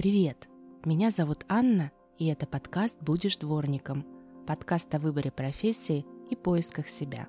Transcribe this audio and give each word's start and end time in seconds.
Привет! 0.00 0.48
Меня 0.86 1.10
зовут 1.10 1.44
Анна, 1.46 1.92
и 2.16 2.28
это 2.28 2.46
подкаст 2.46 3.02
«Будешь 3.02 3.36
дворником»– 3.36 4.06
подкаст 4.46 4.94
о 4.94 4.98
выборе 4.98 5.30
профессии 5.30 6.06
и 6.30 6.36
поисках 6.36 6.88
себя. 6.88 7.28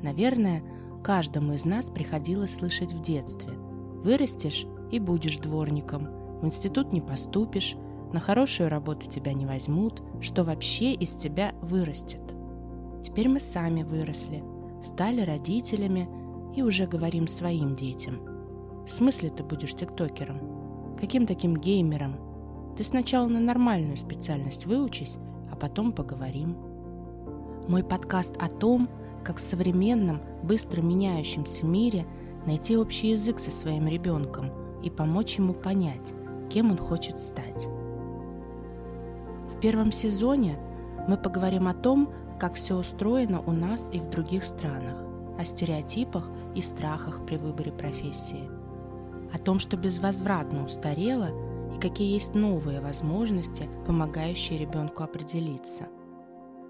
Наверное, 0.00 0.62
каждому 1.04 1.52
из 1.52 1.66
нас 1.66 1.90
приходилось 1.90 2.54
слышать 2.54 2.94
в 2.94 3.02
детстве 3.02 3.52
«Вырастешь 3.52 4.64
и 4.90 4.98
будешь 4.98 5.36
дворником», 5.36 6.08
«В 6.40 6.46
институт 6.46 6.90
не 6.90 7.02
поступишь», 7.02 7.76
«На 8.14 8.18
хорошую 8.18 8.70
работу 8.70 9.06
тебя 9.06 9.34
не 9.34 9.44
возьмут», 9.44 10.02
«Что 10.22 10.42
вообще 10.42 10.94
из 10.94 11.12
тебя 11.12 11.52
вырастет». 11.60 12.34
Теперь 13.04 13.28
мы 13.28 13.40
сами 13.40 13.82
выросли, 13.82 14.42
стали 14.82 15.20
родителями 15.20 16.08
и 16.56 16.62
уже 16.62 16.86
говорим 16.86 17.28
своим 17.28 17.76
детям. 17.76 18.86
В 18.86 18.90
смысле 18.90 19.28
ты 19.28 19.44
будешь 19.44 19.74
тиктокером? 19.74 20.59
Каким 21.00 21.24
таким 21.26 21.56
геймером? 21.56 22.16
Ты 22.76 22.84
сначала 22.84 23.26
на 23.26 23.40
нормальную 23.40 23.96
специальность 23.96 24.66
выучись, 24.66 25.16
а 25.50 25.56
потом 25.56 25.92
поговорим. 25.92 26.58
Мой 27.68 27.82
подкаст 27.82 28.36
о 28.38 28.48
том, 28.48 28.86
как 29.24 29.38
в 29.38 29.40
современном, 29.40 30.20
быстро 30.42 30.82
меняющемся 30.82 31.64
мире 31.64 32.06
найти 32.44 32.76
общий 32.76 33.12
язык 33.12 33.38
со 33.38 33.50
своим 33.50 33.88
ребенком 33.88 34.50
и 34.82 34.90
помочь 34.90 35.38
ему 35.38 35.54
понять, 35.54 36.12
кем 36.50 36.70
он 36.70 36.76
хочет 36.76 37.18
стать. 37.18 37.66
В 39.48 39.58
первом 39.58 39.92
сезоне 39.92 40.58
мы 41.08 41.16
поговорим 41.16 41.66
о 41.66 41.74
том, 41.74 42.10
как 42.38 42.54
все 42.54 42.76
устроено 42.76 43.40
у 43.40 43.52
нас 43.52 43.90
и 43.90 43.98
в 43.98 44.10
других 44.10 44.44
странах, 44.44 45.02
о 45.38 45.44
стереотипах 45.44 46.30
и 46.54 46.60
страхах 46.60 47.24
при 47.24 47.36
выборе 47.36 47.72
профессии– 47.72 48.50
о 49.32 49.38
том, 49.38 49.58
что 49.58 49.76
безвозвратно 49.76 50.64
устарело 50.64 51.30
и 51.74 51.80
какие 51.80 52.12
есть 52.12 52.34
новые 52.34 52.80
возможности, 52.80 53.68
помогающие 53.86 54.58
ребенку 54.58 55.02
определиться. 55.02 55.88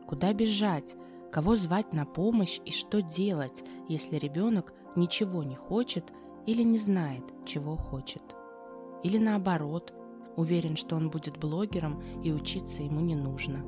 Куда 0.07 0.33
бежать, 0.33 0.97
кого 1.33 1.57
звать 1.57 1.93
на 1.93 2.05
помощь 2.05 2.61
и 2.65 2.71
что 2.71 3.03
делать, 3.03 3.65
если 3.89 4.17
ребенок 4.17 4.75
ничего 4.97 5.43
не 5.43 5.55
хочет 5.55 6.13
или 6.47 6.63
не 6.63 6.79
знает, 6.79 7.25
чего 7.47 7.77
хочет. 7.77 8.23
Или 9.03 9.19
наоборот, 9.19 9.93
уверен, 10.37 10.77
что 10.77 10.97
он 10.97 11.11
будет 11.11 11.39
блогером 11.39 12.03
и 12.23 12.33
учиться 12.33 12.83
ему 12.83 13.01
не 13.01 13.15
нужно. 13.15 13.65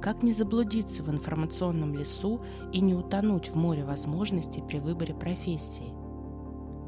Как 0.00 0.22
не 0.22 0.32
заблудиться 0.32 1.02
в 1.02 1.10
информационном 1.10 1.94
лесу 1.94 2.40
и 2.72 2.80
не 2.80 2.94
утонуть 2.94 3.48
в 3.48 3.56
море 3.56 3.84
возможностей 3.84 4.62
при 4.62 4.78
выборе 4.78 5.14
профессии? 5.14 6.01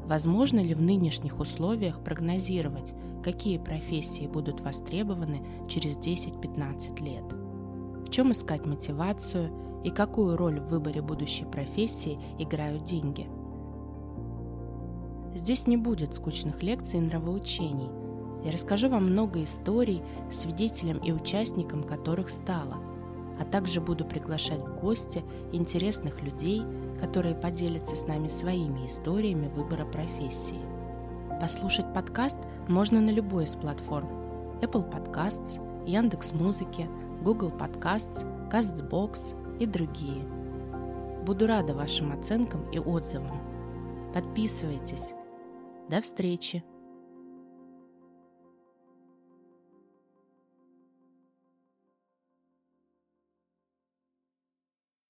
Возможно 0.05 0.59
ли 0.59 0.75
в 0.75 0.81
нынешних 0.81 1.39
условиях 1.39 2.03
прогнозировать, 2.03 2.93
какие 3.23 3.57
профессии 3.57 4.27
будут 4.27 4.61
востребованы 4.61 5.41
через 5.67 5.97
10-15 5.97 7.03
лет? 7.03 7.23
В 8.07 8.11
чем 8.11 8.31
искать 8.31 8.67
мотивацию 8.67 9.49
и 9.83 9.89
какую 9.89 10.37
роль 10.37 10.59
в 10.59 10.67
выборе 10.67 11.01
будущей 11.01 11.45
профессии 11.45 12.19
играют 12.37 12.83
деньги? 12.83 13.27
Здесь 15.33 15.65
не 15.65 15.75
будет 15.75 16.13
скучных 16.13 16.61
лекций 16.61 16.99
и 16.99 17.01
нравоучений. 17.01 17.89
Я 18.45 18.51
расскажу 18.51 18.89
вам 18.89 19.05
много 19.05 19.43
историй, 19.43 20.03
свидетелем 20.31 20.99
и 20.99 21.11
участником 21.11 21.83
которых 21.83 22.29
стала, 22.29 22.77
а 23.39 23.45
также 23.45 23.81
буду 23.81 24.05
приглашать 24.05 24.61
в 24.61 24.79
гости 24.79 25.23
интересных 25.51 26.21
людей– 26.21 26.61
которые 26.99 27.35
поделятся 27.35 27.95
с 27.95 28.07
нами 28.07 28.27
своими 28.27 28.87
историями 28.87 29.47
выбора 29.47 29.85
профессии. 29.85 30.59
Послушать 31.39 31.93
подкаст 31.93 32.39
можно 32.67 33.01
на 33.01 33.09
любой 33.09 33.45
из 33.45 33.55
платформ 33.55 34.07
Apple 34.61 34.89
Podcasts, 34.89 35.59
Яндекс 35.85 36.31
Музыки, 36.31 36.87
Google 37.21 37.51
Podcasts, 37.51 38.25
CastBox 38.49 39.59
и 39.59 39.65
другие. 39.65 40.23
Буду 41.25 41.47
рада 41.47 41.73
вашим 41.73 42.11
оценкам 42.11 42.69
и 42.71 42.79
отзывам. 42.79 43.41
Подписывайтесь. 44.13 45.13
До 45.89 46.01
встречи! 46.01 46.63